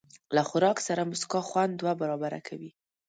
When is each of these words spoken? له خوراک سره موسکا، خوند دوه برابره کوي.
له 0.35 0.41
خوراک 0.49 0.77
سره 0.87 1.07
موسکا، 1.09 1.39
خوند 1.49 1.73
دوه 1.79 1.93
برابره 2.01 2.39
کوي. 2.47 2.71